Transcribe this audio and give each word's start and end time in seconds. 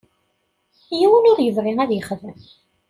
Yiwen 0.99 1.29
ur 1.31 1.39
yebɣi 1.41 1.73
ad 1.83 1.91
yexdem. 1.93 2.39